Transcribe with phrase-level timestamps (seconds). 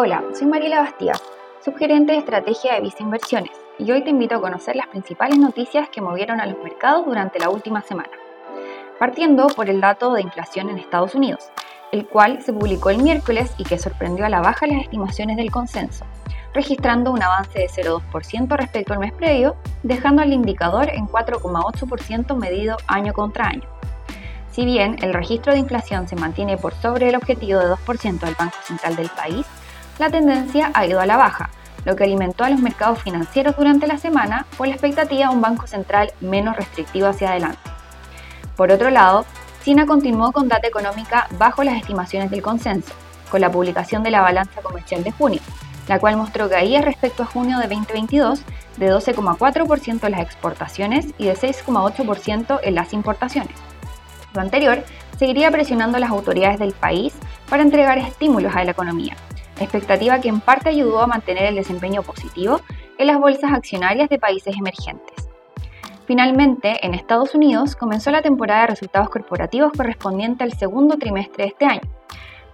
[0.00, 1.14] Hola, soy Mariela Bastía,
[1.64, 3.50] subgerente de estrategia de Visa Inversiones,
[3.80, 7.40] y hoy te invito a conocer las principales noticias que movieron a los mercados durante
[7.40, 8.12] la última semana.
[9.00, 11.50] Partiendo por el dato de inflación en Estados Unidos,
[11.90, 15.50] el cual se publicó el miércoles y que sorprendió a la baja las estimaciones del
[15.50, 16.04] consenso,
[16.54, 22.76] registrando un avance de 0,2% respecto al mes previo, dejando el indicador en 4,8% medido
[22.86, 23.68] año contra año.
[24.52, 28.36] Si bien el registro de inflación se mantiene por sobre el objetivo de 2% del
[28.36, 29.44] Banco Central del país,
[29.98, 31.50] la tendencia ha ido a la baja,
[31.84, 35.40] lo que alimentó a los mercados financieros durante la semana por la expectativa de un
[35.40, 37.58] banco central menos restrictivo hacia adelante.
[38.56, 39.24] Por otro lado,
[39.64, 42.92] China continuó con data económica bajo las estimaciones del consenso,
[43.30, 45.40] con la publicación de la balanza comercial de junio,
[45.88, 48.42] la cual mostró caídas respecto a junio de 2022
[48.76, 53.54] de 12,4% en las exportaciones y de 6,8% en las importaciones.
[54.34, 54.84] Lo anterior
[55.18, 57.14] seguiría presionando a las autoridades del país
[57.48, 59.16] para entregar estímulos a la economía,
[59.64, 62.60] expectativa que en parte ayudó a mantener el desempeño positivo
[62.98, 65.28] en las bolsas accionarias de países emergentes.
[66.06, 71.50] Finalmente, en Estados Unidos comenzó la temporada de resultados corporativos correspondiente al segundo trimestre de
[71.50, 71.82] este año,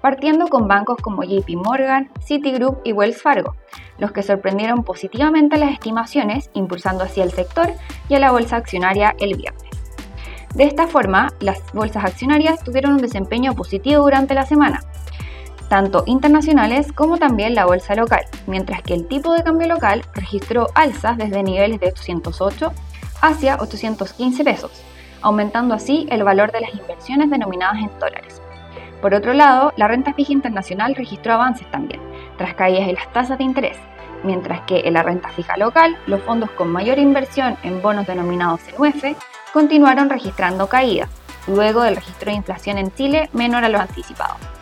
[0.00, 3.54] partiendo con bancos como JP Morgan, Citigroup y Wells Fargo,
[3.98, 7.72] los que sorprendieron positivamente las estimaciones, impulsando así el sector
[8.08, 9.70] y a la bolsa accionaria el viernes.
[10.54, 14.80] De esta forma, las bolsas accionarias tuvieron un desempeño positivo durante la semana,
[15.74, 20.68] tanto internacionales como también la bolsa local, mientras que el tipo de cambio local registró
[20.76, 22.72] alzas desde niveles de 808
[23.20, 24.70] hacia 815 pesos,
[25.20, 28.40] aumentando así el valor de las inversiones denominadas en dólares.
[29.02, 32.00] Por otro lado, la renta fija internacional registró avances también,
[32.38, 33.76] tras caídas en las tasas de interés,
[34.22, 38.60] mientras que en la renta fija local, los fondos con mayor inversión en bonos denominados
[38.68, 39.04] en UF
[39.52, 41.10] continuaron registrando caídas,
[41.48, 44.53] luego del registro de inflación en Chile menor a lo anticipado.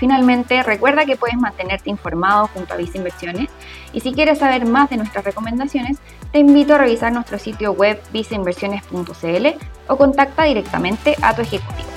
[0.00, 3.50] Finalmente, recuerda que puedes mantenerte informado junto a Visa Inversiones
[3.92, 5.98] y si quieres saber más de nuestras recomendaciones,
[6.32, 9.46] te invito a revisar nuestro sitio web visainversiones.cl
[9.88, 11.89] o contacta directamente a tu ejecutivo.